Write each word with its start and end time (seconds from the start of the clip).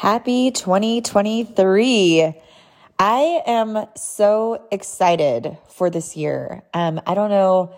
Happy 0.00 0.50
2023. 0.50 2.34
I 2.98 3.42
am 3.46 3.86
so 3.96 4.66
excited 4.72 5.58
for 5.68 5.90
this 5.90 6.16
year. 6.16 6.62
Um, 6.72 7.02
I 7.06 7.12
don't 7.12 7.28
know 7.28 7.74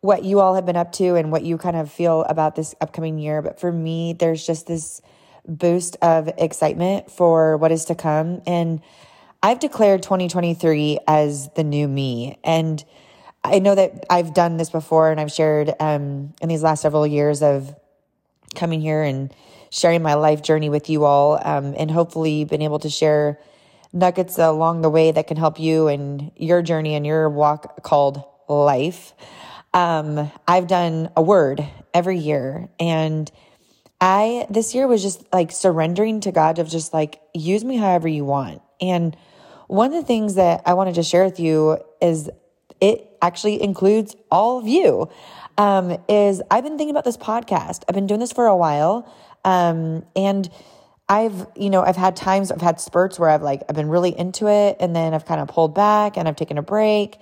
what 0.00 0.24
you 0.24 0.40
all 0.40 0.54
have 0.54 0.64
been 0.64 0.78
up 0.78 0.92
to 0.92 1.16
and 1.16 1.30
what 1.30 1.42
you 1.42 1.58
kind 1.58 1.76
of 1.76 1.92
feel 1.92 2.22
about 2.22 2.56
this 2.56 2.74
upcoming 2.80 3.18
year, 3.18 3.42
but 3.42 3.60
for 3.60 3.70
me, 3.70 4.14
there's 4.14 4.46
just 4.46 4.66
this 4.66 5.02
boost 5.46 5.98
of 6.00 6.30
excitement 6.38 7.10
for 7.10 7.58
what 7.58 7.70
is 7.70 7.84
to 7.84 7.94
come. 7.94 8.40
And 8.46 8.80
I've 9.42 9.60
declared 9.60 10.02
2023 10.02 11.00
as 11.06 11.50
the 11.56 11.62
new 11.62 11.86
me. 11.86 12.38
And 12.42 12.82
I 13.44 13.58
know 13.58 13.74
that 13.74 14.06
I've 14.08 14.32
done 14.32 14.56
this 14.56 14.70
before 14.70 15.10
and 15.10 15.20
I've 15.20 15.30
shared 15.30 15.74
um, 15.78 16.32
in 16.40 16.48
these 16.48 16.62
last 16.62 16.80
several 16.80 17.06
years 17.06 17.42
of 17.42 17.76
coming 18.54 18.80
here 18.80 19.02
and 19.02 19.30
sharing 19.70 20.02
my 20.02 20.14
life 20.14 20.42
journey 20.42 20.68
with 20.68 20.88
you 20.88 21.04
all 21.04 21.40
um, 21.44 21.74
and 21.76 21.90
hopefully 21.90 22.44
been 22.44 22.62
able 22.62 22.78
to 22.80 22.90
share 22.90 23.38
nuggets 23.92 24.38
along 24.38 24.82
the 24.82 24.90
way 24.90 25.10
that 25.10 25.26
can 25.26 25.36
help 25.36 25.58
you 25.58 25.88
in 25.88 26.30
your 26.36 26.62
journey 26.62 26.94
and 26.94 27.06
your 27.06 27.28
walk 27.28 27.82
called 27.82 28.22
life. 28.48 29.12
Um, 29.72 30.30
I've 30.46 30.66
done 30.66 31.10
a 31.16 31.22
word 31.22 31.66
every 31.92 32.18
year 32.18 32.68
and 32.78 33.30
I 34.00 34.46
this 34.50 34.74
year 34.74 34.86
was 34.86 35.02
just 35.02 35.24
like 35.32 35.50
surrendering 35.50 36.20
to 36.20 36.32
God 36.32 36.58
of 36.58 36.68
just 36.68 36.92
like 36.92 37.20
use 37.34 37.64
me 37.64 37.76
however 37.76 38.08
you 38.08 38.24
want. 38.24 38.62
And 38.80 39.16
one 39.68 39.92
of 39.92 40.00
the 40.00 40.06
things 40.06 40.34
that 40.34 40.62
I 40.66 40.74
wanted 40.74 40.96
to 40.96 41.02
share 41.02 41.24
with 41.24 41.40
you 41.40 41.78
is 42.00 42.30
it 42.80 43.16
actually 43.22 43.62
includes 43.62 44.14
all 44.30 44.58
of 44.58 44.68
you. 44.68 45.08
Um, 45.58 45.96
is 46.08 46.42
I've 46.50 46.64
been 46.64 46.76
thinking 46.76 46.90
about 46.90 47.04
this 47.04 47.16
podcast. 47.16 47.84
I've 47.88 47.94
been 47.94 48.06
doing 48.06 48.20
this 48.20 48.32
for 48.32 48.46
a 48.46 48.56
while. 48.56 49.10
Um, 49.46 50.04
and 50.16 50.50
I've, 51.08 51.46
you 51.54 51.70
know, 51.70 51.82
I've 51.82 51.96
had 51.96 52.16
times, 52.16 52.50
I've 52.50 52.60
had 52.60 52.80
spurts 52.80 53.16
where 53.18 53.30
I've 53.30 53.42
like, 53.42 53.62
I've 53.68 53.76
been 53.76 53.88
really 53.88 54.16
into 54.18 54.48
it 54.48 54.76
and 54.80 54.94
then 54.94 55.14
I've 55.14 55.24
kind 55.24 55.40
of 55.40 55.46
pulled 55.46 55.72
back 55.72 56.16
and 56.16 56.26
I've 56.26 56.34
taken 56.34 56.58
a 56.58 56.62
break 56.62 57.18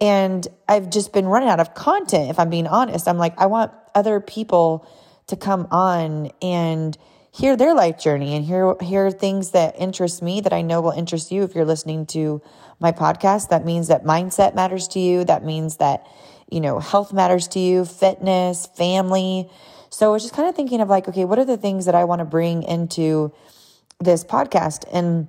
and 0.00 0.48
I've 0.66 0.88
just 0.88 1.12
been 1.12 1.26
running 1.26 1.50
out 1.50 1.60
of 1.60 1.74
content. 1.74 2.30
If 2.30 2.38
I'm 2.38 2.48
being 2.48 2.66
honest, 2.66 3.06
I'm 3.06 3.18
like, 3.18 3.34
I 3.38 3.46
want 3.46 3.72
other 3.94 4.18
people 4.18 4.88
to 5.26 5.36
come 5.36 5.68
on 5.70 6.30
and 6.40 6.96
hear 7.30 7.54
their 7.54 7.74
life 7.74 7.98
journey 7.98 8.34
and 8.34 8.46
hear, 8.46 8.74
hear 8.80 9.10
things 9.10 9.50
that 9.50 9.78
interest 9.78 10.22
me 10.22 10.40
that 10.40 10.54
I 10.54 10.62
know 10.62 10.80
will 10.80 10.92
interest 10.92 11.30
you. 11.30 11.42
If 11.42 11.54
you're 11.54 11.66
listening 11.66 12.06
to 12.06 12.40
my 12.80 12.92
podcast, 12.92 13.50
that 13.50 13.66
means 13.66 13.88
that 13.88 14.04
mindset 14.04 14.54
matters 14.54 14.88
to 14.88 15.00
you. 15.00 15.24
That 15.24 15.44
means 15.44 15.76
that, 15.76 16.06
you 16.50 16.62
know, 16.62 16.78
health 16.78 17.12
matters 17.12 17.46
to 17.48 17.58
you, 17.58 17.84
fitness, 17.84 18.66
family, 18.74 19.50
so 19.98 20.10
I 20.10 20.12
was 20.12 20.22
just 20.22 20.32
kind 20.32 20.48
of 20.48 20.54
thinking 20.54 20.80
of 20.80 20.88
like, 20.88 21.08
okay, 21.08 21.24
what 21.24 21.40
are 21.40 21.44
the 21.44 21.56
things 21.56 21.86
that 21.86 21.96
I 21.96 22.04
want 22.04 22.20
to 22.20 22.24
bring 22.24 22.62
into 22.62 23.32
this 23.98 24.22
podcast? 24.22 24.84
And 24.92 25.26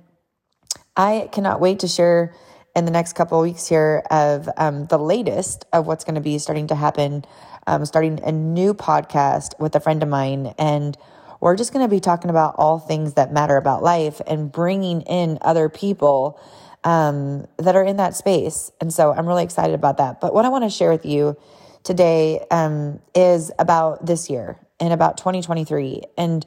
I 0.96 1.28
cannot 1.32 1.58
wait 1.58 1.80
to 1.80 1.88
share 1.88 2.36
in 2.76 2.84
the 2.84 2.92
next 2.92 3.14
couple 3.14 3.40
of 3.40 3.42
weeks 3.42 3.66
here 3.66 4.04
of 4.12 4.48
um, 4.56 4.86
the 4.86 4.96
latest 4.96 5.64
of 5.72 5.88
what's 5.88 6.04
going 6.04 6.14
to 6.14 6.20
be 6.20 6.38
starting 6.38 6.68
to 6.68 6.76
happen. 6.76 7.24
Um, 7.66 7.84
starting 7.84 8.20
a 8.22 8.30
new 8.30 8.72
podcast 8.72 9.58
with 9.58 9.74
a 9.74 9.80
friend 9.80 10.04
of 10.04 10.08
mine, 10.08 10.54
and 10.56 10.96
we're 11.40 11.56
just 11.56 11.72
going 11.72 11.84
to 11.84 11.90
be 11.90 11.98
talking 11.98 12.30
about 12.30 12.54
all 12.56 12.78
things 12.78 13.14
that 13.14 13.32
matter 13.32 13.56
about 13.56 13.82
life 13.82 14.20
and 14.24 14.52
bringing 14.52 15.00
in 15.02 15.38
other 15.40 15.68
people 15.68 16.40
um, 16.84 17.48
that 17.56 17.74
are 17.74 17.84
in 17.84 17.96
that 17.96 18.14
space. 18.14 18.70
And 18.80 18.92
so 18.92 19.12
I'm 19.12 19.26
really 19.26 19.42
excited 19.42 19.74
about 19.74 19.96
that. 19.96 20.20
But 20.20 20.32
what 20.32 20.44
I 20.44 20.48
want 20.48 20.62
to 20.62 20.70
share 20.70 20.92
with 20.92 21.04
you 21.04 21.36
today 21.82 22.44
um, 22.50 23.00
is 23.14 23.50
about 23.58 24.04
this 24.04 24.30
year 24.30 24.58
and 24.78 24.92
about 24.92 25.18
2023 25.18 26.02
and 26.16 26.46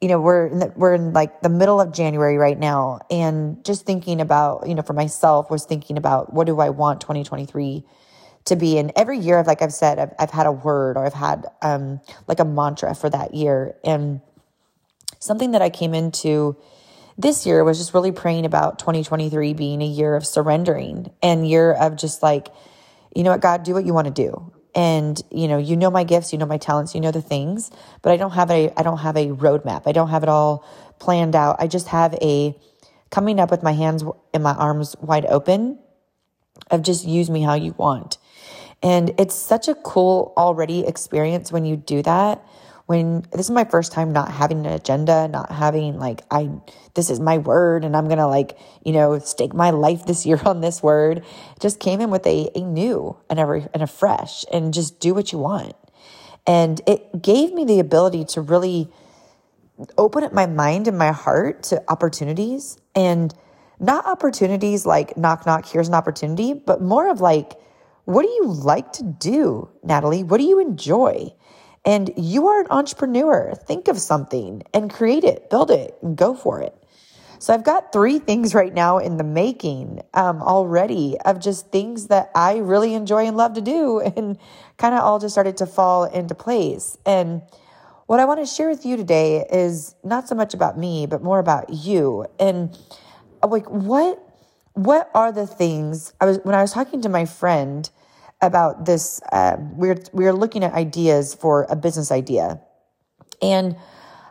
you 0.00 0.08
know 0.08 0.20
we're 0.20 0.46
in 0.46 0.58
the, 0.60 0.72
we're 0.76 0.94
in 0.94 1.12
like 1.12 1.42
the 1.42 1.48
middle 1.48 1.80
of 1.80 1.92
January 1.92 2.36
right 2.38 2.58
now. 2.58 3.00
And 3.10 3.64
just 3.64 3.84
thinking 3.84 4.20
about 4.20 4.66
you 4.66 4.74
know 4.74 4.82
for 4.82 4.94
myself 4.94 5.50
was 5.50 5.64
thinking 5.64 5.98
about 5.98 6.32
what 6.32 6.46
do 6.46 6.58
I 6.60 6.70
want 6.70 7.00
2023 7.00 7.84
to 8.46 8.56
be? 8.56 8.78
And 8.78 8.92
every 8.96 9.18
year 9.18 9.38
I've 9.38 9.46
like 9.46 9.62
I've 9.62 9.72
said 9.72 9.98
I've, 9.98 10.12
I've 10.18 10.30
had 10.30 10.46
a 10.46 10.52
word 10.52 10.96
or 10.96 11.04
I've 11.04 11.14
had 11.14 11.46
um, 11.60 12.00
like 12.26 12.40
a 12.40 12.44
mantra 12.44 12.94
for 12.94 13.10
that 13.10 13.34
year. 13.34 13.76
And 13.84 14.22
something 15.18 15.50
that 15.50 15.60
I 15.60 15.68
came 15.68 15.92
into 15.92 16.56
this 17.18 17.44
year 17.44 17.62
was 17.62 17.76
just 17.76 17.92
really 17.92 18.12
praying 18.12 18.46
about 18.46 18.78
2023 18.78 19.52
being 19.52 19.82
a 19.82 19.86
year 19.86 20.16
of 20.16 20.26
surrendering 20.26 21.10
and 21.22 21.46
year 21.46 21.72
of 21.72 21.96
just 21.96 22.22
like 22.22 22.48
you 23.14 23.22
know 23.22 23.30
what, 23.30 23.40
God, 23.40 23.62
do 23.62 23.74
what 23.74 23.84
you 23.84 23.94
want 23.94 24.06
to 24.06 24.12
do. 24.12 24.52
And 24.74 25.20
you 25.30 25.48
know, 25.48 25.58
you 25.58 25.76
know 25.76 25.90
my 25.90 26.04
gifts, 26.04 26.32
you 26.32 26.38
know 26.38 26.46
my 26.46 26.58
talents, 26.58 26.94
you 26.94 27.00
know 27.00 27.10
the 27.10 27.22
things, 27.22 27.70
but 28.02 28.12
I 28.12 28.16
don't 28.16 28.32
have 28.32 28.50
a 28.50 28.72
I 28.76 28.82
don't 28.82 28.98
have 28.98 29.16
a 29.16 29.28
roadmap. 29.28 29.82
I 29.86 29.92
don't 29.92 30.10
have 30.10 30.22
it 30.22 30.28
all 30.28 30.64
planned 31.00 31.34
out. 31.34 31.56
I 31.58 31.66
just 31.66 31.88
have 31.88 32.14
a 32.22 32.54
coming 33.10 33.40
up 33.40 33.50
with 33.50 33.62
my 33.62 33.72
hands 33.72 34.04
and 34.32 34.42
my 34.42 34.54
arms 34.54 34.94
wide 35.00 35.26
open 35.26 35.78
of 36.70 36.82
just 36.82 37.04
use 37.04 37.28
me 37.28 37.42
how 37.42 37.54
you 37.54 37.74
want. 37.78 38.18
And 38.82 39.12
it's 39.18 39.34
such 39.34 39.68
a 39.68 39.74
cool 39.74 40.32
already 40.36 40.86
experience 40.86 41.50
when 41.50 41.64
you 41.64 41.76
do 41.76 42.02
that 42.02 42.44
when 42.90 43.24
this 43.30 43.42
is 43.46 43.52
my 43.52 43.62
first 43.62 43.92
time 43.92 44.12
not 44.12 44.32
having 44.32 44.66
an 44.66 44.72
agenda, 44.72 45.28
not 45.28 45.52
having 45.52 45.96
like, 46.00 46.22
I, 46.28 46.50
this 46.94 47.08
is 47.08 47.20
my 47.20 47.38
word 47.38 47.84
and 47.84 47.96
I'm 47.96 48.06
going 48.06 48.18
to 48.18 48.26
like, 48.26 48.58
you 48.84 48.90
know, 48.90 49.16
stake 49.20 49.54
my 49.54 49.70
life 49.70 50.06
this 50.06 50.26
year 50.26 50.40
on 50.44 50.60
this 50.60 50.82
word, 50.82 51.24
just 51.60 51.78
came 51.78 52.00
in 52.00 52.10
with 52.10 52.26
a, 52.26 52.50
a 52.56 52.62
new 52.62 53.16
and 53.30 53.38
a, 53.38 53.70
and 53.72 53.84
a 53.84 53.86
fresh 53.86 54.44
and 54.52 54.74
just 54.74 54.98
do 54.98 55.14
what 55.14 55.30
you 55.30 55.38
want. 55.38 55.76
And 56.48 56.80
it 56.84 57.22
gave 57.22 57.52
me 57.52 57.64
the 57.64 57.78
ability 57.78 58.24
to 58.24 58.40
really 58.40 58.88
open 59.96 60.24
up 60.24 60.32
my 60.32 60.46
mind 60.46 60.88
and 60.88 60.98
my 60.98 61.12
heart 61.12 61.62
to 61.70 61.80
opportunities 61.88 62.76
and 62.96 63.32
not 63.78 64.04
opportunities 64.04 64.84
like 64.84 65.16
knock, 65.16 65.46
knock, 65.46 65.64
here's 65.64 65.86
an 65.86 65.94
opportunity, 65.94 66.54
but 66.54 66.82
more 66.82 67.08
of 67.08 67.20
like, 67.20 67.52
what 68.04 68.22
do 68.24 68.28
you 68.30 68.46
like 68.46 68.92
to 68.94 69.04
do, 69.04 69.68
Natalie? 69.84 70.24
What 70.24 70.38
do 70.38 70.44
you 70.44 70.58
enjoy? 70.58 71.32
And 71.84 72.10
you 72.16 72.48
are 72.48 72.60
an 72.60 72.66
entrepreneur. 72.70 73.54
Think 73.54 73.88
of 73.88 73.98
something 73.98 74.62
and 74.74 74.92
create 74.92 75.24
it, 75.24 75.48
build 75.50 75.70
it, 75.70 75.96
and 76.02 76.16
go 76.16 76.34
for 76.34 76.60
it. 76.60 76.74
So 77.38 77.54
I've 77.54 77.64
got 77.64 77.90
three 77.90 78.18
things 78.18 78.54
right 78.54 78.72
now 78.72 78.98
in 78.98 79.16
the 79.16 79.24
making 79.24 80.02
um, 80.12 80.42
already 80.42 81.16
of 81.24 81.40
just 81.40 81.72
things 81.72 82.08
that 82.08 82.30
I 82.34 82.58
really 82.58 82.92
enjoy 82.92 83.26
and 83.26 83.34
love 83.34 83.54
to 83.54 83.62
do, 83.62 84.00
and 84.16 84.38
kind 84.76 84.94
of 84.94 85.00
all 85.00 85.18
just 85.18 85.34
started 85.34 85.56
to 85.58 85.66
fall 85.66 86.04
into 86.04 86.34
place. 86.34 86.98
And 87.06 87.40
what 88.06 88.20
I 88.20 88.26
want 88.26 88.40
to 88.40 88.46
share 88.46 88.68
with 88.68 88.84
you 88.84 88.98
today 88.98 89.46
is 89.50 89.94
not 90.04 90.28
so 90.28 90.34
much 90.34 90.52
about 90.52 90.76
me, 90.76 91.06
but 91.06 91.22
more 91.22 91.38
about 91.38 91.70
you. 91.70 92.26
And 92.38 92.76
like, 93.42 93.70
what 93.70 94.22
what 94.74 95.10
are 95.14 95.32
the 95.32 95.46
things 95.46 96.12
I 96.20 96.26
was 96.26 96.40
when 96.42 96.54
I 96.54 96.60
was 96.60 96.72
talking 96.72 97.00
to 97.02 97.08
my 97.08 97.24
friend 97.24 97.88
about 98.42 98.86
this. 98.86 99.20
Uh, 99.32 99.56
we're 99.72 100.02
we're 100.12 100.32
looking 100.32 100.64
at 100.64 100.72
ideas 100.72 101.34
for 101.34 101.66
a 101.68 101.76
business 101.76 102.10
idea, 102.10 102.60
and 103.42 103.76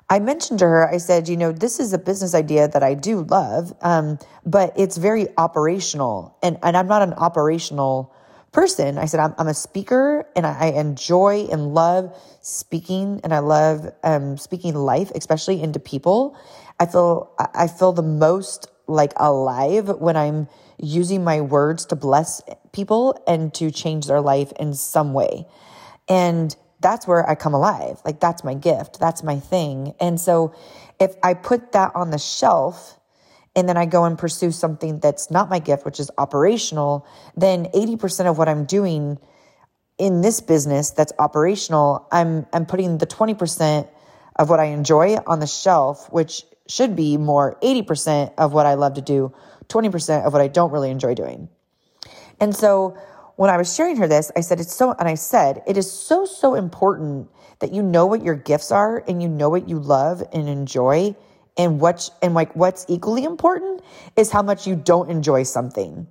I 0.10 0.20
mentioned 0.20 0.60
to 0.60 0.66
her. 0.66 0.88
I 0.88 0.98
said, 0.98 1.28
you 1.28 1.38
know, 1.38 1.52
this 1.52 1.80
is 1.80 1.94
a 1.94 1.98
business 1.98 2.34
idea 2.34 2.68
that 2.68 2.84
I 2.84 2.94
do 2.94 3.22
love, 3.22 3.74
um, 3.82 4.20
but 4.46 4.74
it's 4.76 4.98
very 4.98 5.28
operational, 5.38 6.38
and 6.42 6.58
and 6.64 6.76
I'm 6.76 6.88
not 6.88 7.02
an 7.02 7.14
operational 7.14 8.14
person. 8.52 8.98
I 8.98 9.06
said, 9.06 9.20
I'm, 9.20 9.36
I'm 9.38 9.48
a 9.48 9.54
speaker 9.54 10.28
and 10.36 10.46
I, 10.46 10.58
I, 10.60 10.66
enjoy 10.80 11.48
and 11.52 11.74
love 11.74 12.16
speaking 12.42 13.22
and 13.24 13.34
I 13.34 13.40
love 13.40 13.92
um, 14.04 14.38
speaking 14.38 14.74
life, 14.74 15.12
especially 15.14 15.62
into 15.62 15.80
people. 15.80 16.36
I 16.80 16.86
feel, 16.86 17.32
I 17.38 17.68
feel 17.68 17.92
the 17.92 18.02
most 18.02 18.68
like 18.88 19.14
alive 19.18 19.90
when 19.90 20.18
I'm 20.18 20.48
using 20.78 21.24
my 21.24 21.42
words 21.42 21.86
to 21.88 21.96
bless 21.96 22.42
people 22.72 23.22
and 23.28 23.54
to 23.56 23.72
change 23.72 24.08
their 24.08 24.22
life 24.22 24.52
in 24.60 24.74
some 24.74 25.14
way. 25.14 25.46
And 26.08 26.56
that's 26.80 27.08
where 27.08 27.28
I 27.30 27.36
come 27.36 27.54
alive. 27.54 28.02
Like 28.06 28.20
that's 28.20 28.44
my 28.44 28.54
gift. 28.54 29.00
That's 29.00 29.24
my 29.24 29.40
thing. 29.40 29.94
And 30.00 30.20
so 30.20 30.54
if 31.00 31.16
I 31.24 31.34
put 31.34 31.74
that 31.74 31.96
on 31.96 32.12
the 32.12 32.18
shelf 32.18 32.98
and 33.56 33.68
then 33.68 33.78
I 33.78 33.86
go 33.86 34.06
and 34.06 34.18
pursue 34.18 34.52
something 34.52 35.00
that's 35.00 35.30
not 35.30 35.50
my 35.50 35.60
gift, 35.60 35.86
which 35.86 36.00
is 36.00 36.10
operational, 36.18 37.06
then 37.36 37.66
80% 37.66 38.30
of 38.30 38.38
what 38.38 38.48
I'm 38.48 38.66
doing 38.66 39.18
in 39.98 40.22
this 40.22 40.40
business 40.40 40.92
that's 40.92 41.12
operational, 41.20 42.08
I'm 42.12 42.46
I'm 42.54 42.66
putting 42.66 42.98
the 42.98 43.08
20% 43.08 43.90
of 44.38 44.50
what 44.50 44.60
I 44.60 44.66
enjoy 44.66 45.18
on 45.28 45.40
the 45.40 45.48
shelf, 45.48 46.12
which 46.12 46.44
should 46.70 46.96
be 46.96 47.18
more 47.18 47.58
80% 47.62 48.34
of 48.38 48.54
what 48.54 48.66
I 48.66 48.76
love 48.76 48.94
to 48.94 49.02
do, 49.02 49.34
20% 49.68 50.26
of 50.26 50.32
what 50.32 50.42
I 50.42 50.48
don't 50.48 50.72
really 50.72 50.92
enjoy 50.92 51.16
doing. 51.16 51.50
And 52.40 52.56
so 52.56 52.98
when 53.36 53.50
I 53.50 53.58
was 53.58 53.74
sharing 53.74 53.96
her 53.98 54.08
this, 54.08 54.32
I 54.36 54.42
said, 54.42 54.60
it's 54.60 54.76
so, 54.76 54.92
and 55.00 55.08
I 55.08 55.16
said, 55.16 55.64
it 55.66 55.78
is 55.78 55.92
so, 55.92 56.26
so 56.26 56.56
important 56.56 57.30
that 57.60 57.74
you 57.74 57.82
know 57.82 58.06
what 58.06 58.24
your 58.24 58.36
gifts 58.36 58.72
are 58.72 59.04
and 59.08 59.22
you 59.22 59.30
know 59.30 59.50
what 59.50 59.70
you 59.70 59.80
love 59.80 60.24
and 60.34 60.50
enjoy. 60.50 61.16
And 61.58 61.80
what, 61.80 62.10
and 62.22 62.34
like 62.34 62.56
what's 62.56 62.86
equally 62.88 63.24
important 63.24 63.82
is 64.16 64.32
how 64.32 64.42
much 64.42 64.66
you 64.66 64.76
don't 64.76 65.10
enjoy 65.10 65.44
something. 65.44 66.08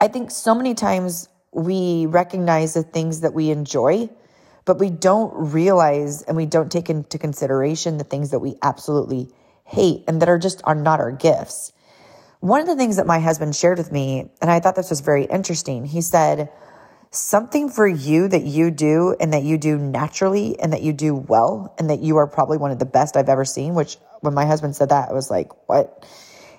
I 0.00 0.08
think 0.08 0.30
so 0.30 0.54
many 0.54 0.74
times 0.74 1.28
we 1.52 2.06
recognize 2.06 2.74
the 2.74 2.82
things 2.82 3.20
that 3.20 3.34
we 3.34 3.50
enjoy, 3.50 4.08
but 4.64 4.78
we 4.78 4.90
don't 4.90 5.52
realize 5.52 6.22
and 6.22 6.36
we 6.36 6.46
don't 6.46 6.72
take 6.72 6.88
into 6.88 7.18
consideration 7.18 7.98
the 7.98 8.04
things 8.04 8.30
that 8.30 8.38
we 8.38 8.56
absolutely 8.62 9.30
hate 9.64 10.04
and 10.08 10.20
that 10.22 10.28
are 10.28 10.38
just 10.38 10.60
are 10.64 10.74
not 10.74 11.00
our 11.00 11.12
gifts. 11.12 11.72
One 12.42 12.60
of 12.60 12.66
the 12.66 12.74
things 12.74 12.96
that 12.96 13.06
my 13.06 13.20
husband 13.20 13.54
shared 13.54 13.78
with 13.78 13.92
me, 13.92 14.28
and 14.40 14.50
I 14.50 14.58
thought 14.58 14.74
this 14.74 14.90
was 14.90 14.98
very 14.98 15.26
interesting, 15.26 15.84
he 15.84 16.00
said, 16.00 16.50
something 17.12 17.68
for 17.68 17.86
you 17.86 18.26
that 18.26 18.42
you 18.42 18.72
do 18.72 19.14
and 19.20 19.32
that 19.32 19.44
you 19.44 19.56
do 19.56 19.78
naturally 19.78 20.58
and 20.58 20.72
that 20.72 20.82
you 20.82 20.92
do 20.92 21.14
well 21.14 21.72
and 21.78 21.88
that 21.88 22.00
you 22.00 22.16
are 22.16 22.26
probably 22.26 22.58
one 22.58 22.72
of 22.72 22.80
the 22.80 22.84
best 22.84 23.16
I've 23.16 23.28
ever 23.28 23.44
seen, 23.44 23.74
which 23.74 23.96
when 24.22 24.34
my 24.34 24.44
husband 24.44 24.74
said 24.74 24.88
that, 24.88 25.08
I 25.08 25.12
was 25.12 25.30
like, 25.30 25.68
what? 25.68 26.04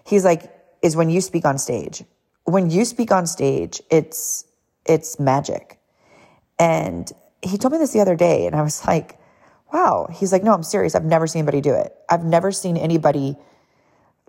He's 0.06 0.24
like, 0.24 0.50
is 0.81 0.95
when 0.95 1.09
you 1.09 1.19
speak 1.19 1.44
on 1.44 1.57
stage. 1.57 2.06
When 2.45 2.69
you 2.69 2.85
speak 2.85 3.12
on 3.12 3.27
stage, 3.27 3.81
it's 3.91 4.45
it's 4.85 5.19
magic. 5.19 5.80
And 6.59 7.12
he 7.41 7.57
told 7.57 7.74
me 7.74 7.77
this 7.77 7.91
the 7.91 8.00
other 8.00 8.15
day, 8.15 8.47
and 8.47 8.56
I 8.56 8.62
was 8.62 8.85
like, 8.88 9.19
wow. 9.74 10.07
He's 10.13 10.31
like, 10.31 10.44
no, 10.44 10.53
I'm 10.53 10.63
serious. 10.63 10.95
I've 10.95 11.03
never 11.03 11.27
seen 11.27 11.41
anybody 11.41 11.59
do 11.59 11.74
it. 11.74 11.94
I've 12.09 12.24
never 12.24 12.53
seen 12.53 12.77
anybody 12.77 13.35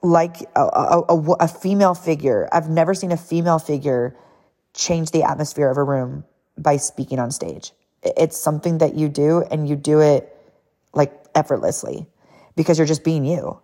like 0.05 0.43
a, 0.55 0.61
a, 0.61 1.05
a, 1.09 1.33
a 1.41 1.49
female 1.49 1.95
figure. 1.95 2.49
I've 2.53 2.69
never 2.69 2.95
seen 2.95 3.11
a 3.11 3.17
female 3.17 3.59
figure 3.59 4.15
change 4.75 5.11
the 5.11 5.23
atmosphere 5.23 5.71
of 5.71 5.79
a 5.79 5.83
room 5.83 6.25
by 6.59 6.77
speaking 6.77 7.19
on 7.19 7.31
stage. 7.31 7.73
It's 8.03 8.37
something 8.37 8.79
that 8.79 8.95
you 8.95 9.09
do, 9.09 9.43
and 9.51 9.67
you 9.67 9.77
do 9.77 10.01
it 10.01 10.31
like 10.93 11.13
effortlessly 11.35 12.07
because 12.55 12.79
you're 12.79 12.87
just 12.87 13.03
being 13.03 13.25
you. 13.25 13.59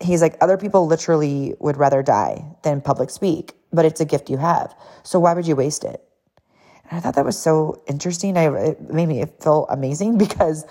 He's 0.00 0.20
like, 0.20 0.36
other 0.40 0.56
people 0.56 0.86
literally 0.86 1.54
would 1.60 1.76
rather 1.76 2.02
die 2.02 2.44
than 2.64 2.80
public 2.80 3.08
speak, 3.08 3.54
but 3.72 3.84
it's 3.84 4.00
a 4.00 4.04
gift 4.04 4.28
you 4.28 4.38
have. 4.38 4.74
So 5.04 5.20
why 5.20 5.32
would 5.32 5.46
you 5.46 5.54
waste 5.54 5.84
it? 5.84 6.02
And 6.90 6.98
I 6.98 7.00
thought 7.00 7.14
that 7.14 7.24
was 7.24 7.38
so 7.38 7.82
interesting. 7.86 8.36
I, 8.36 8.52
it 8.52 8.92
made 8.92 9.06
me 9.06 9.24
feel 9.40 9.66
amazing 9.70 10.18
because 10.26 10.66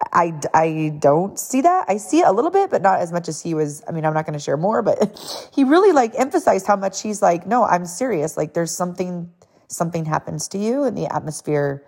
I, 0.00 0.38
I 0.54 0.96
don't 0.98 1.38
see 1.38 1.60
that. 1.62 1.86
I 1.88 1.96
see 1.96 2.20
it 2.20 2.26
a 2.26 2.32
little 2.32 2.50
bit, 2.50 2.70
but 2.70 2.82
not 2.82 3.00
as 3.00 3.12
much 3.12 3.28
as 3.28 3.42
he 3.42 3.54
was. 3.54 3.82
I 3.88 3.92
mean, 3.92 4.04
I'm 4.04 4.14
not 4.14 4.26
going 4.26 4.38
to 4.38 4.42
share 4.42 4.56
more, 4.56 4.82
but 4.82 5.50
he 5.54 5.64
really 5.64 5.92
like 5.92 6.12
emphasized 6.16 6.66
how 6.66 6.76
much 6.76 7.02
he's 7.02 7.20
like, 7.20 7.46
no, 7.46 7.64
I'm 7.64 7.84
serious. 7.84 8.36
Like 8.36 8.54
there's 8.54 8.74
something, 8.74 9.32
something 9.66 10.04
happens 10.04 10.48
to 10.48 10.58
you 10.58 10.84
and 10.84 10.96
the 10.96 11.12
atmosphere 11.12 11.84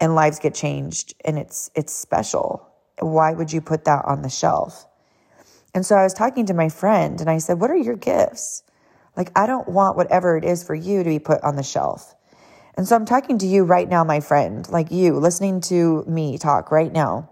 and 0.00 0.14
lives 0.14 0.38
get 0.38 0.54
changed 0.54 1.14
and 1.24 1.38
it's, 1.38 1.70
it's 1.74 1.92
special. 1.92 2.68
Why 3.00 3.32
would 3.32 3.52
you 3.52 3.60
put 3.60 3.84
that 3.84 4.04
on 4.04 4.22
the 4.22 4.30
shelf? 4.30 4.86
And 5.74 5.84
so 5.84 5.96
I 5.96 6.04
was 6.04 6.14
talking 6.14 6.46
to 6.46 6.54
my 6.54 6.68
friend 6.68 7.20
and 7.20 7.28
I 7.28 7.38
said, 7.38 7.60
what 7.60 7.70
are 7.70 7.76
your 7.76 7.96
gifts? 7.96 8.62
Like, 9.16 9.32
I 9.36 9.46
don't 9.46 9.68
want 9.68 9.96
whatever 9.96 10.36
it 10.36 10.44
is 10.44 10.62
for 10.62 10.74
you 10.74 11.02
to 11.02 11.10
be 11.10 11.18
put 11.18 11.42
on 11.42 11.56
the 11.56 11.62
shelf. 11.64 12.14
And 12.78 12.86
so 12.86 12.94
I'm 12.94 13.06
talking 13.06 13.38
to 13.38 13.46
you 13.46 13.64
right 13.64 13.88
now, 13.88 14.04
my 14.04 14.20
friend, 14.20 14.66
like 14.68 14.92
you, 14.92 15.18
listening 15.18 15.60
to 15.62 16.04
me 16.06 16.38
talk 16.38 16.70
right 16.70 16.92
now. 16.92 17.28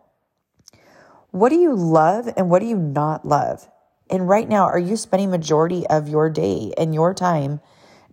What 1.31 1.51
do 1.51 1.55
you 1.55 1.73
love 1.73 2.29
and 2.37 2.51
what 2.51 2.59
do 2.59 2.67
you 2.67 2.77
not 2.77 3.25
love? 3.25 3.69
And 4.11 4.29
right 4.29 4.49
now, 4.49 4.65
are 4.65 4.79
you 4.79 4.97
spending 4.97 5.31
majority 5.31 5.87
of 5.87 6.09
your 6.09 6.29
day 6.31 6.73
and 6.77 6.93
your 6.93 7.15
time 7.15 7.61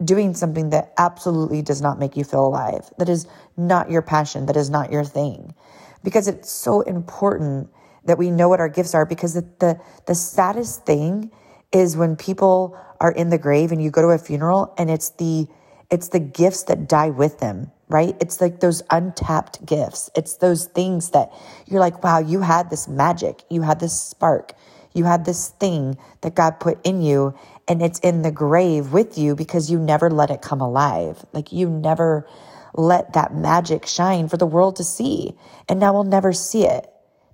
doing 0.05 0.35
something 0.35 0.69
that 0.69 0.93
absolutely 0.99 1.63
does 1.63 1.81
not 1.81 1.97
make 1.97 2.15
you 2.15 2.23
feel 2.23 2.45
alive? 2.45 2.91
That 2.99 3.09
is 3.09 3.25
not 3.57 3.89
your 3.89 4.03
passion, 4.03 4.45
that 4.45 4.55
is 4.55 4.69
not 4.69 4.91
your 4.91 5.03
thing. 5.03 5.55
Because 6.03 6.27
it's 6.27 6.51
so 6.51 6.81
important 6.81 7.67
that 8.05 8.19
we 8.19 8.29
know 8.29 8.47
what 8.47 8.59
our 8.59 8.69
gifts 8.69 8.93
are 8.93 9.07
because 9.07 9.33
the, 9.33 9.49
the, 9.57 9.81
the 10.05 10.13
saddest 10.13 10.85
thing 10.85 11.31
is 11.71 11.97
when 11.97 12.15
people 12.15 12.79
are 12.99 13.11
in 13.11 13.31
the 13.31 13.39
grave 13.39 13.71
and 13.71 13.81
you 13.81 13.89
go 13.89 14.03
to 14.03 14.09
a 14.09 14.19
funeral 14.19 14.75
and 14.77 14.91
it's 14.91 15.09
the 15.09 15.47
it's 15.89 16.09
the 16.09 16.19
gifts 16.19 16.63
that 16.63 16.87
die 16.87 17.09
with 17.09 17.39
them, 17.39 17.71
right? 17.89 18.15
It's 18.19 18.41
like 18.41 18.59
those 18.59 18.83
untapped 18.89 19.65
gifts. 19.65 20.09
It's 20.15 20.37
those 20.37 20.65
things 20.65 21.11
that 21.11 21.31
you're 21.67 21.79
like, 21.79 22.03
wow, 22.03 22.19
you 22.19 22.41
had 22.41 22.69
this 22.69 22.87
magic, 22.87 23.43
you 23.49 23.61
had 23.61 23.79
this 23.79 23.99
spark, 24.01 24.53
you 24.93 25.05
had 25.05 25.25
this 25.25 25.49
thing 25.49 25.97
that 26.21 26.35
God 26.35 26.59
put 26.59 26.79
in 26.85 27.01
you, 27.01 27.35
and 27.67 27.81
it's 27.81 27.99
in 27.99 28.21
the 28.23 28.31
grave 28.31 28.93
with 28.93 29.17
you 29.17 29.35
because 29.35 29.71
you 29.71 29.79
never 29.79 30.09
let 30.09 30.31
it 30.31 30.41
come 30.41 30.61
alive. 30.61 31.25
Like 31.33 31.51
you 31.51 31.69
never 31.69 32.27
let 32.75 33.13
that 33.13 33.35
magic 33.35 33.85
shine 33.85 34.27
for 34.29 34.37
the 34.37 34.47
world 34.47 34.75
to 34.77 34.83
see, 34.83 35.35
and 35.69 35.79
now 35.79 35.93
we'll 35.93 36.03
never 36.03 36.33
see 36.33 36.65
it. 36.65 36.89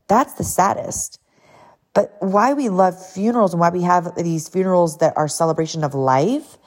That's 0.07 0.33
the 0.33 0.43
saddest. 0.43 1.19
But 1.93 2.15
why 2.19 2.53
we 2.53 2.69
love 2.69 2.95
funerals 3.13 3.53
and 3.53 3.59
why 3.59 3.69
we 3.69 3.81
have 3.81 4.15
these 4.15 4.47
funerals 4.47 4.99
that 4.99 5.17
are 5.17 5.27
celebration 5.27 5.83
of 5.83 5.93
life 5.95 6.57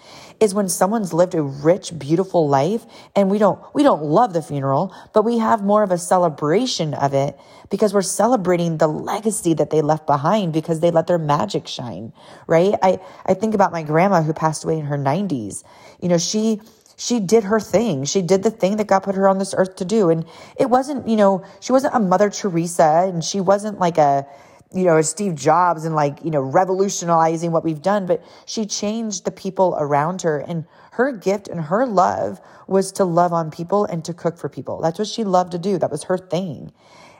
is 0.41 0.53
when 0.53 0.69
someone's 0.69 1.13
lived 1.13 1.37
a 1.37 1.43
rich, 1.43 1.97
beautiful 1.97 2.49
life 2.49 2.85
and 3.15 3.31
we 3.31 3.39
don't, 3.39 3.61
we 3.75 3.85
don't 3.85 4.03
love 4.03 4.33
the 4.33 4.43
funeral, 4.43 4.93
but 5.15 5.25
we 5.25 5.39
have 5.39 5.63
more 5.63 5.85
of 5.85 5.93
a 5.93 5.99
celebration 5.99 6.95
of 6.95 7.15
it 7.15 7.39
because 7.71 7.95
we're 7.95 8.03
celebrating 8.03 8.79
the 8.79 8.89
legacy 8.89 9.55
that 9.55 9.71
they 9.71 9.81
left 9.81 10.07
behind 10.07 10.53
because 10.53 10.81
they 10.81 10.91
let 10.91 11.07
their 11.07 11.19
magic 11.19 11.69
shine, 11.69 12.13
right? 12.49 12.75
I, 12.83 12.99
I 13.25 13.35
think 13.35 13.55
about 13.55 13.71
my 13.71 13.85
grandma 13.85 14.23
who 14.23 14.33
passed 14.33 14.65
away 14.65 14.81
in 14.81 14.87
her 14.87 14.99
nineties. 14.99 15.63
You 16.01 16.09
know, 16.09 16.19
she, 16.19 16.61
she 16.97 17.21
did 17.21 17.45
her 17.45 17.61
thing. 17.61 18.05
She 18.05 18.23
did 18.23 18.43
the 18.43 18.51
thing 18.51 18.79
that 18.79 18.89
God 18.89 19.05
put 19.05 19.15
her 19.15 19.29
on 19.29 19.39
this 19.39 19.55
earth 19.57 19.77
to 19.77 19.85
do. 19.85 20.11
And 20.11 20.25
it 20.59 20.69
wasn't, 20.69 21.07
you 21.07 21.17
know, 21.17 21.45
she 21.61 21.71
wasn't 21.71 21.95
a 21.95 22.01
Mother 22.01 22.31
Teresa 22.31 23.05
and 23.07 23.23
she 23.23 23.41
wasn't 23.41 23.79
like 23.79 23.99
a, 23.99 24.27
you 24.75 24.85
know, 24.85 25.01
Steve 25.03 25.35
Jobs 25.35 25.85
and 25.85 25.95
like, 25.95 26.25
you 26.25 26.31
know, 26.31 26.41
revolutionizing 26.41 27.53
what 27.53 27.65
we've 27.65 27.83
done, 27.83 28.07
but 28.07 28.23
she 28.47 28.67
changed 28.67 29.25
the 29.25 29.31
people 29.31 29.77
around 29.79 30.23
her. 30.23 30.39
And 30.39 30.65
her 30.93 31.13
gift 31.13 31.49
and 31.49 31.61
her 31.61 31.87
love 31.87 32.41
was 32.67 32.93
to 32.93 33.05
love 33.05 33.33
on 33.33 33.51
people 33.51 33.85
and 33.85 34.05
to 34.05 34.15
cook 34.15 34.39
for 34.39 34.49
people. 34.49 34.81
That's 34.81 34.99
what 34.99 35.09
she 35.09 35.25
loved 35.25 35.53
to 35.53 35.59
do. 35.59 35.79
That 35.79 35.91
was 35.91 36.05
her 36.05 36.19
thing. 36.19 36.73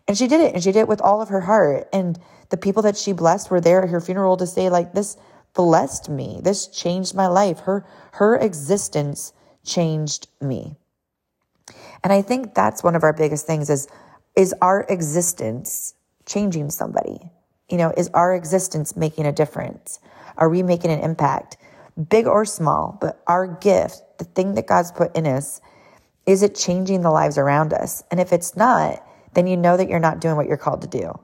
And 0.09 0.17
she 0.17 0.27
did 0.27 0.41
it 0.41 0.55
and 0.55 0.63
she 0.63 0.73
did 0.73 0.81
it 0.81 0.89
with 0.89 1.01
all 1.01 1.23
of 1.23 1.29
her 1.29 1.41
heart. 1.41 1.89
And 1.93 2.19
the 2.51 2.57
people 2.57 2.83
that 2.83 2.97
she 2.97 3.13
blessed 3.13 3.51
were 3.51 3.61
there 3.61 3.83
at 3.83 3.89
her 3.91 4.01
funeral 4.01 4.37
to 4.39 4.47
say, 4.47 4.69
like, 4.69 4.93
this 4.93 5.17
blessed 5.55 6.09
me. 6.09 6.41
This 6.43 6.67
changed 6.67 7.15
my 7.15 7.27
life. 7.27 7.61
Her, 7.61 7.87
her 8.13 8.37
existence 8.37 9.33
changed 9.65 10.29
me. 10.41 10.77
And 12.03 12.13
I 12.13 12.23
think 12.23 12.55
that's 12.55 12.83
one 12.83 12.97
of 12.97 13.05
our 13.05 13.13
biggest 13.13 13.47
things 13.47 13.71
is, 13.71 13.87
is 14.37 14.55
our 14.61 14.85
existence 14.89 15.95
changing 16.27 16.71
somebody? 16.71 17.31
You 17.73 17.79
know, 17.79 17.91
is 17.97 18.11
our 18.13 18.35
existence 18.35 18.99
making 18.99 19.25
a 19.25 19.33
difference? 19.33 19.99
Are 20.37 20.51
we 20.51 20.63
making 20.63 20.91
an 20.91 21.01
impact, 21.01 21.57
big 22.11 22.27
or 22.27 22.45
small? 22.45 22.99
But 23.01 23.23
our 23.27 23.47
gift, 23.47 24.03
the 24.19 24.25
thing 24.25 24.57
that 24.57 24.67
God's 24.67 24.93
put 24.93 25.17
in 25.17 25.27
us, 25.27 25.63
is 26.27 26.43
it 26.43 26.55
changing 26.55 27.01
the 27.01 27.11
lives 27.11 27.39
around 27.39 27.73
us? 27.73 28.05
And 28.11 28.21
if 28.21 28.31
it's 28.31 28.55
not, 28.57 29.03
then 29.33 29.47
you 29.47 29.57
know 29.57 29.79
that 29.79 29.89
you're 29.89 30.01
not 30.01 30.21
doing 30.21 30.37
what 30.37 30.49
you're 30.49 30.59
called 30.59 30.83
to 30.83 30.87
do. 30.87 31.19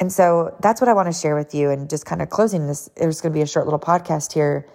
And 0.00 0.10
so 0.10 0.56
that's 0.62 0.80
what 0.80 0.88
I 0.88 0.94
want 0.94 1.08
to 1.08 1.12
share 1.12 1.36
with 1.36 1.54
you. 1.54 1.68
And 1.68 1.90
just 1.90 2.06
kind 2.06 2.22
of 2.22 2.30
closing 2.30 2.66
this, 2.66 2.88
there's 2.96 3.20
going 3.20 3.34
to 3.34 3.36
be 3.36 3.42
a 3.42 3.46
short 3.46 3.66
little 3.66 3.78
podcast 3.78 4.32
here. 4.32 4.66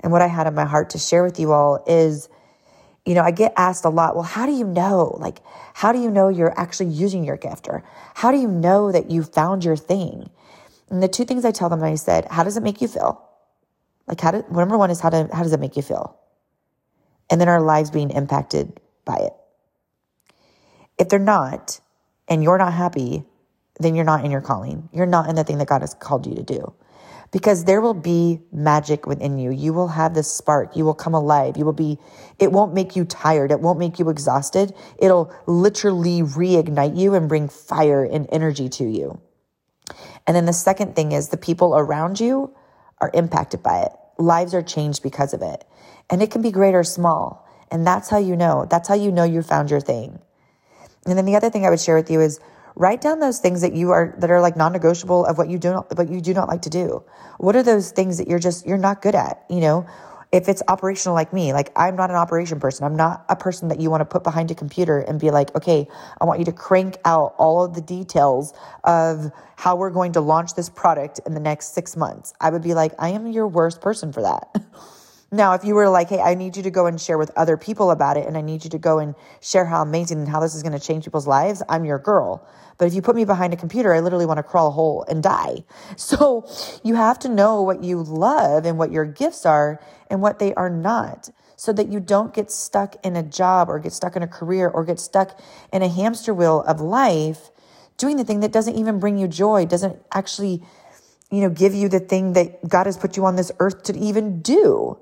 And 0.00 0.10
what 0.10 0.22
I 0.22 0.26
had 0.26 0.48
in 0.48 0.54
my 0.56 0.64
heart 0.64 0.90
to 0.90 0.98
share 0.98 1.22
with 1.22 1.38
you 1.38 1.52
all 1.52 1.84
is 1.86 2.28
you 3.04 3.14
know, 3.14 3.22
I 3.22 3.32
get 3.32 3.52
asked 3.56 3.84
a 3.84 3.88
lot, 3.88 4.14
well, 4.14 4.24
how 4.24 4.46
do 4.46 4.52
you 4.52 4.64
know? 4.64 5.16
Like, 5.18 5.40
how 5.74 5.92
do 5.92 6.00
you 6.00 6.10
know 6.10 6.28
you're 6.28 6.58
actually 6.58 6.90
using 6.90 7.24
your 7.24 7.36
gift? 7.36 7.66
Or 7.68 7.82
how 8.14 8.30
do 8.30 8.38
you 8.38 8.48
know 8.48 8.92
that 8.92 9.10
you 9.10 9.22
found 9.24 9.64
your 9.64 9.76
thing? 9.76 10.30
And 10.88 11.02
the 11.02 11.08
two 11.08 11.24
things 11.24 11.44
I 11.44 11.50
tell 11.50 11.68
them, 11.68 11.82
I 11.82 11.96
said, 11.96 12.26
how 12.30 12.44
does 12.44 12.56
it 12.56 12.62
make 12.62 12.80
you 12.80 12.88
feel? 12.88 13.28
Like, 14.06 14.20
how 14.20 14.30
do, 14.30 14.44
number 14.50 14.78
one 14.78 14.90
is 14.90 15.00
how, 15.00 15.10
to, 15.10 15.28
how 15.32 15.42
does 15.42 15.52
it 15.52 15.60
make 15.60 15.76
you 15.76 15.82
feel? 15.82 16.16
And 17.30 17.40
then 17.40 17.48
our 17.48 17.60
lives 17.60 17.90
being 17.90 18.10
impacted 18.10 18.80
by 19.04 19.16
it. 19.16 19.32
If 20.98 21.08
they're 21.08 21.18
not, 21.18 21.80
and 22.28 22.42
you're 22.42 22.58
not 22.58 22.72
happy, 22.72 23.24
then 23.80 23.94
you're 23.94 24.04
not 24.04 24.24
in 24.24 24.30
your 24.30 24.40
calling. 24.40 24.88
You're 24.92 25.06
not 25.06 25.28
in 25.28 25.34
the 25.34 25.44
thing 25.44 25.58
that 25.58 25.66
God 25.66 25.80
has 25.80 25.94
called 25.94 26.26
you 26.26 26.34
to 26.34 26.42
do 26.42 26.74
because 27.32 27.64
there 27.64 27.80
will 27.80 27.94
be 27.94 28.40
magic 28.52 29.06
within 29.06 29.38
you. 29.38 29.50
You 29.50 29.72
will 29.72 29.88
have 29.88 30.14
this 30.14 30.30
spark. 30.30 30.76
You 30.76 30.84
will 30.84 30.94
come 30.94 31.14
alive. 31.14 31.56
You 31.56 31.64
will 31.64 31.72
be, 31.72 31.98
it 32.38 32.52
won't 32.52 32.74
make 32.74 32.94
you 32.94 33.04
tired. 33.06 33.50
It 33.50 33.60
won't 33.60 33.78
make 33.78 33.98
you 33.98 34.10
exhausted. 34.10 34.74
It'll 34.98 35.34
literally 35.46 36.20
reignite 36.20 36.96
you 36.96 37.14
and 37.14 37.28
bring 37.28 37.48
fire 37.48 38.04
and 38.04 38.28
energy 38.30 38.68
to 38.68 38.84
you. 38.84 39.20
And 40.26 40.36
then 40.36 40.44
the 40.44 40.52
second 40.52 40.94
thing 40.94 41.12
is 41.12 41.30
the 41.30 41.38
people 41.38 41.74
around 41.74 42.20
you 42.20 42.54
are 42.98 43.10
impacted 43.14 43.62
by 43.62 43.80
it. 43.80 43.92
Lives 44.18 44.54
are 44.54 44.62
changed 44.62 45.02
because 45.02 45.32
of 45.32 45.40
it. 45.40 45.64
And 46.10 46.22
it 46.22 46.30
can 46.30 46.42
be 46.42 46.52
great 46.52 46.74
or 46.74 46.84
small. 46.84 47.48
And 47.70 47.86
that's 47.86 48.10
how 48.10 48.18
you 48.18 48.36
know. 48.36 48.66
That's 48.68 48.88
how 48.88 48.94
you 48.94 49.10
know 49.10 49.24
you 49.24 49.40
found 49.40 49.70
your 49.70 49.80
thing. 49.80 50.20
And 51.06 51.16
then 51.16 51.24
the 51.24 51.34
other 51.34 51.48
thing 51.48 51.64
I 51.64 51.70
would 51.70 51.80
share 51.80 51.96
with 51.96 52.10
you 52.10 52.20
is 52.20 52.38
write 52.76 53.00
down 53.00 53.20
those 53.20 53.38
things 53.38 53.60
that 53.60 53.74
you 53.74 53.90
are 53.90 54.14
that 54.18 54.30
are 54.30 54.40
like 54.40 54.56
non-negotiable 54.56 55.26
of 55.26 55.38
what 55.38 55.48
you 55.48 55.58
do 55.58 55.72
not 55.72 55.96
what 55.96 56.08
you 56.08 56.20
do 56.20 56.34
not 56.34 56.48
like 56.48 56.62
to 56.62 56.70
do. 56.70 57.04
What 57.38 57.56
are 57.56 57.62
those 57.62 57.90
things 57.90 58.18
that 58.18 58.28
you're 58.28 58.38
just 58.38 58.66
you're 58.66 58.78
not 58.78 59.02
good 59.02 59.14
at 59.14 59.44
you 59.48 59.60
know? 59.60 59.86
If 60.32 60.48
it's 60.48 60.62
operational 60.66 61.14
like 61.14 61.34
me 61.34 61.52
like 61.52 61.70
i'm 61.76 61.94
not 61.94 62.08
an 62.08 62.16
operation 62.16 62.58
person. 62.58 62.86
I'm 62.86 62.96
not 62.96 63.24
a 63.28 63.36
person 63.36 63.68
that 63.68 63.80
you 63.80 63.90
want 63.90 64.00
to 64.00 64.06
put 64.06 64.24
behind 64.24 64.50
a 64.50 64.54
computer 64.54 64.98
and 64.98 65.20
be 65.20 65.30
like 65.30 65.54
okay 65.54 65.86
i 66.20 66.24
want 66.24 66.38
you 66.38 66.46
to 66.46 66.52
crank 66.52 66.96
out 67.04 67.34
all 67.36 67.64
of 67.64 67.74
the 67.74 67.82
details 67.82 68.54
of 68.84 69.30
how 69.56 69.76
we're 69.76 69.90
going 69.90 70.12
to 70.12 70.22
launch 70.22 70.54
this 70.54 70.70
product 70.70 71.20
in 71.26 71.34
the 71.34 71.40
next 71.40 71.74
six 71.74 71.96
months. 71.96 72.32
I 72.40 72.48
would 72.48 72.62
be 72.62 72.72
like 72.72 72.92
i 72.98 73.10
am 73.10 73.26
your 73.26 73.46
worst 73.46 73.82
person 73.82 74.12
for 74.12 74.22
that 74.22 74.48
Now, 75.34 75.54
if 75.54 75.64
you 75.64 75.74
were 75.74 75.88
like, 75.88 76.10
hey, 76.10 76.20
I 76.20 76.34
need 76.34 76.58
you 76.58 76.62
to 76.62 76.70
go 76.70 76.84
and 76.84 77.00
share 77.00 77.16
with 77.16 77.30
other 77.36 77.56
people 77.56 77.90
about 77.90 78.18
it, 78.18 78.26
and 78.26 78.36
I 78.36 78.42
need 78.42 78.64
you 78.64 78.70
to 78.70 78.78
go 78.78 78.98
and 78.98 79.14
share 79.40 79.64
how 79.64 79.80
amazing 79.80 80.18
and 80.18 80.28
how 80.28 80.40
this 80.40 80.54
is 80.54 80.62
going 80.62 80.78
to 80.78 80.86
change 80.86 81.04
people's 81.04 81.26
lives, 81.26 81.62
I'm 81.70 81.86
your 81.86 81.98
girl. 81.98 82.46
But 82.76 82.86
if 82.86 82.94
you 82.94 83.00
put 83.00 83.16
me 83.16 83.24
behind 83.24 83.54
a 83.54 83.56
computer, 83.56 83.94
I 83.94 84.00
literally 84.00 84.26
want 84.26 84.36
to 84.38 84.42
crawl 84.42 84.68
a 84.68 84.70
hole 84.72 85.06
and 85.08 85.22
die. 85.22 85.64
So 85.96 86.46
you 86.84 86.96
have 86.96 87.18
to 87.20 87.28
know 87.28 87.62
what 87.62 87.82
you 87.82 88.02
love 88.02 88.66
and 88.66 88.76
what 88.76 88.92
your 88.92 89.06
gifts 89.06 89.46
are 89.46 89.80
and 90.10 90.20
what 90.20 90.38
they 90.38 90.52
are 90.54 90.68
not 90.68 91.30
so 91.56 91.72
that 91.72 91.88
you 91.88 92.00
don't 92.00 92.34
get 92.34 92.50
stuck 92.50 92.96
in 93.04 93.16
a 93.16 93.22
job 93.22 93.70
or 93.70 93.78
get 93.78 93.92
stuck 93.92 94.16
in 94.16 94.22
a 94.22 94.26
career 94.26 94.68
or 94.68 94.84
get 94.84 95.00
stuck 95.00 95.40
in 95.72 95.80
a 95.80 95.88
hamster 95.88 96.34
wheel 96.34 96.62
of 96.62 96.80
life 96.80 97.50
doing 97.96 98.16
the 98.16 98.24
thing 98.24 98.40
that 98.40 98.52
doesn't 98.52 98.74
even 98.74 98.98
bring 98.98 99.16
you 99.16 99.28
joy, 99.28 99.64
doesn't 99.64 99.96
actually, 100.12 100.62
you 101.30 101.40
know, 101.40 101.50
give 101.50 101.74
you 101.74 101.88
the 101.88 102.00
thing 102.00 102.32
that 102.32 102.68
God 102.68 102.86
has 102.86 102.96
put 102.96 103.16
you 103.16 103.24
on 103.24 103.36
this 103.36 103.52
earth 103.60 103.84
to 103.84 103.96
even 103.96 104.42
do. 104.42 104.98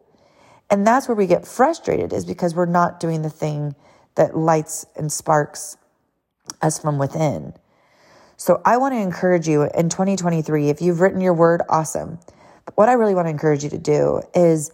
And 0.71 0.87
that's 0.87 1.09
where 1.09 1.17
we 1.17 1.27
get 1.27 1.47
frustrated 1.47 2.13
is 2.13 2.25
because 2.25 2.55
we're 2.55 2.67
not 2.67 3.01
doing 3.01 3.23
the 3.23 3.31
thing 3.31 3.75
that 4.15 4.37
lights 4.37 4.87
and 4.97 5.11
sparks 5.11 5.77
us 6.63 6.79
from 6.79 6.99
within. 6.99 7.55
So 8.37 8.63
I 8.65 8.77
want 8.79 8.95
to 8.95 8.99
encourage 8.99 9.49
you 9.49 9.65
in 9.65 9.89
2023, 9.89 10.71
if 10.71 10.81
you've 10.81 11.01
written 11.01 11.21
your 11.21 11.35
word, 11.35 11.63
awesome. 11.69 12.19
But 12.65 12.77
what 12.77 12.89
I 12.89 12.95
really 12.95 13.15
want 13.15 13.27
to 13.27 13.31
encourage 13.31 13.65
you 13.65 13.71
to 13.71 13.79
do 13.79 14.23
is 14.35 14.73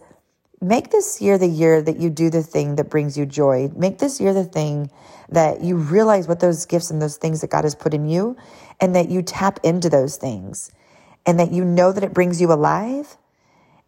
make 0.61 0.91
this 0.91 1.21
year 1.21 1.37
the 1.37 1.47
year 1.47 1.81
that 1.81 1.97
you 1.97 2.09
do 2.09 2.29
the 2.29 2.43
thing 2.43 2.75
that 2.75 2.89
brings 2.89 3.17
you 3.17 3.25
joy. 3.25 3.69
Make 3.75 3.97
this 3.97 4.21
year 4.21 4.33
the 4.33 4.43
thing 4.43 4.89
that 5.29 5.61
you 5.61 5.75
realize 5.75 6.27
what 6.27 6.39
those 6.39 6.65
gifts 6.65 6.91
and 6.91 7.01
those 7.01 7.17
things 7.17 7.41
that 7.41 7.49
God 7.49 7.63
has 7.65 7.75
put 7.75 7.93
in 7.93 8.07
you 8.07 8.37
and 8.79 8.95
that 8.95 9.09
you 9.09 9.21
tap 9.21 9.59
into 9.63 9.89
those 9.89 10.15
things 10.15 10.71
and 11.25 11.39
that 11.39 11.51
you 11.51 11.65
know 11.65 11.91
that 11.91 12.03
it 12.03 12.13
brings 12.13 12.39
you 12.39 12.51
alive. 12.51 13.17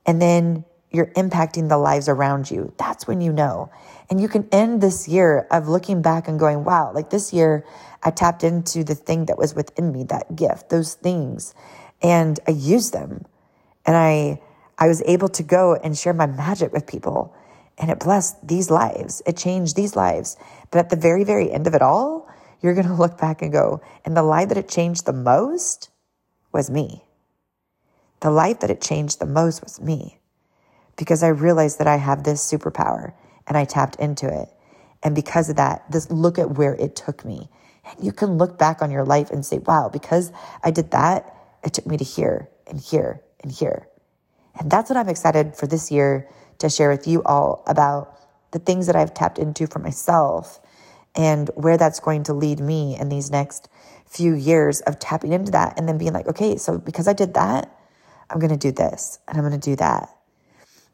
And 0.05 0.21
then 0.21 0.65
you're 0.91 1.07
impacting 1.07 1.69
the 1.69 1.77
lives 1.77 2.09
around 2.09 2.49
you. 2.49 2.73
That's 2.77 3.07
when 3.07 3.21
you 3.21 3.31
know. 3.31 3.71
And 4.09 4.19
you 4.19 4.27
can 4.27 4.47
end 4.51 4.81
this 4.81 5.07
year 5.07 5.47
of 5.51 5.67
looking 5.67 6.01
back 6.01 6.27
and 6.27 6.39
going, 6.39 6.63
wow, 6.63 6.91
like 6.93 7.11
this 7.11 7.31
year 7.31 7.63
I 8.01 8.11
tapped 8.11 8.43
into 8.43 8.83
the 8.83 8.95
thing 8.95 9.25
that 9.25 9.37
was 9.37 9.53
within 9.53 9.91
me, 9.91 10.03
that 10.05 10.35
gift, 10.35 10.69
those 10.69 10.95
things, 10.95 11.53
and 12.01 12.39
I 12.47 12.51
used 12.51 12.93
them. 12.93 13.25
And 13.85 13.95
I 13.95 14.41
I 14.81 14.87
was 14.87 15.03
able 15.05 15.27
to 15.29 15.43
go 15.43 15.75
and 15.75 15.97
share 15.97 16.13
my 16.13 16.25
magic 16.25 16.71
with 16.71 16.87
people. 16.87 17.35
And 17.77 17.91
it 17.91 17.99
blessed 17.99 18.47
these 18.47 18.69
lives. 18.71 19.21
It 19.25 19.35
changed 19.35 19.75
these 19.75 19.95
lives. 19.95 20.37
But 20.71 20.79
at 20.79 20.89
the 20.89 20.95
very, 20.95 21.25
very 21.25 21.51
end 21.51 21.67
of 21.67 21.75
it 21.75 21.81
all, 21.81 22.29
you're 22.61 22.73
going 22.73 22.87
to 22.93 22.93
look 22.93 23.17
back 23.17 23.41
and 23.41 23.51
go, 23.51 23.81
and 24.05 24.15
the 24.15 24.23
life 24.23 24.49
that 24.49 24.57
it 24.57 24.69
changed 24.69 25.05
the 25.05 25.13
most 25.13 25.89
was 26.51 26.69
me. 26.69 27.03
The 28.21 28.31
life 28.31 28.61
that 28.61 28.71
it 28.71 28.81
changed 28.81 29.19
the 29.19 29.25
most 29.25 29.61
was 29.61 29.79
me 29.81 30.18
because 30.99 31.23
I 31.23 31.29
realized 31.29 31.79
that 31.79 31.87
I 31.87 31.95
have 31.95 32.23
this 32.23 32.45
superpower 32.45 33.13
and 33.47 33.57
I 33.57 33.63
tapped 33.63 33.95
into 33.95 34.27
it. 34.27 34.49
And 35.01 35.15
because 35.15 35.49
of 35.49 35.55
that, 35.55 35.89
this 35.89 36.11
look 36.11 36.37
at 36.37 36.57
where 36.57 36.75
it 36.75 36.97
took 36.97 37.23
me. 37.23 37.49
And 37.85 38.05
you 38.05 38.11
can 38.11 38.37
look 38.37 38.59
back 38.59 38.81
on 38.81 38.91
your 38.91 39.05
life 39.05 39.31
and 39.31 39.45
say, 39.45 39.59
wow, 39.59 39.89
because 39.91 40.33
I 40.61 40.71
did 40.71 40.91
that, 40.91 41.33
it 41.63 41.73
took 41.73 41.87
me 41.87 41.95
to 41.95 42.03
here 42.03 42.49
and 42.67 42.81
here 42.81 43.21
and 43.39 43.49
here. 43.49 43.87
And 44.59 44.69
that's 44.69 44.89
what 44.89 44.97
I'm 44.97 45.07
excited 45.07 45.55
for 45.55 45.67
this 45.67 45.89
year 45.89 46.27
to 46.57 46.69
share 46.69 46.89
with 46.89 47.07
you 47.07 47.23
all 47.23 47.63
about 47.65 48.19
the 48.51 48.59
things 48.59 48.85
that 48.87 48.97
I've 48.97 49.13
tapped 49.13 49.39
into 49.39 49.67
for 49.67 49.79
myself 49.79 50.59
and 51.15 51.49
where 51.55 51.77
that's 51.77 52.01
going 52.01 52.23
to 52.23 52.33
lead 52.33 52.59
me 52.59 52.97
in 52.99 53.07
these 53.07 53.31
next 53.31 53.69
few 54.05 54.33
years 54.35 54.81
of 54.81 54.99
tapping 54.99 55.31
into 55.31 55.53
that 55.53 55.79
and 55.79 55.87
then 55.87 55.97
being 55.97 56.11
like, 56.11 56.27
okay, 56.27 56.57
so 56.57 56.77
because 56.77 57.07
I 57.07 57.13
did 57.13 57.35
that, 57.35 57.73
I'm 58.29 58.39
going 58.39 58.51
to 58.51 58.57
do 58.57 58.73
this 58.73 59.19
and 59.29 59.37
I'm 59.37 59.47
going 59.47 59.57
to 59.57 59.69
do 59.69 59.77
that 59.77 60.09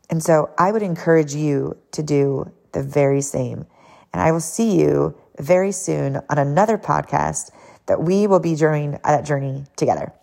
and 0.09 0.24
so 0.24 0.50
I 0.57 0.71
would 0.71 0.83
encourage 0.83 1.33
you 1.33 1.77
to 1.91 2.03
do 2.03 2.51
the 2.71 2.83
very 2.83 3.21
same. 3.21 3.65
And 4.13 4.21
I 4.21 4.31
will 4.31 4.39
see 4.39 4.79
you 4.79 5.17
very 5.39 5.71
soon 5.71 6.21
on 6.29 6.38
another 6.38 6.77
podcast 6.77 7.51
that 7.88 8.01
we 8.01 8.27
will 8.27 8.39
be 8.39 8.55
during 8.55 8.95
uh, 8.95 9.00
that 9.03 9.25
journey 9.25 9.65
together. 9.75 10.13